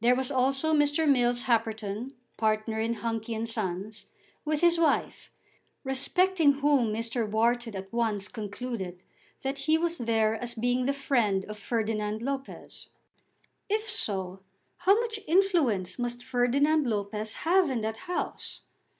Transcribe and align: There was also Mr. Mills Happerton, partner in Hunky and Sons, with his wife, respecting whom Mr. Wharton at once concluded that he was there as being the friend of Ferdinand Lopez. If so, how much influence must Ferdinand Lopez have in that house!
There 0.00 0.14
was 0.14 0.30
also 0.30 0.72
Mr. 0.72 1.10
Mills 1.10 1.46
Happerton, 1.46 2.12
partner 2.36 2.78
in 2.78 2.92
Hunky 2.92 3.34
and 3.34 3.48
Sons, 3.48 4.06
with 4.44 4.60
his 4.60 4.78
wife, 4.78 5.32
respecting 5.82 6.52
whom 6.60 6.92
Mr. 6.94 7.28
Wharton 7.28 7.74
at 7.74 7.92
once 7.92 8.28
concluded 8.28 9.02
that 9.42 9.58
he 9.58 9.76
was 9.76 9.98
there 9.98 10.36
as 10.36 10.54
being 10.54 10.84
the 10.86 10.92
friend 10.92 11.44
of 11.46 11.58
Ferdinand 11.58 12.22
Lopez. 12.22 12.90
If 13.68 13.90
so, 13.90 14.38
how 14.76 15.00
much 15.00 15.18
influence 15.26 15.98
must 15.98 16.22
Ferdinand 16.22 16.86
Lopez 16.86 17.34
have 17.42 17.68
in 17.68 17.80
that 17.80 17.96
house! 18.06 18.60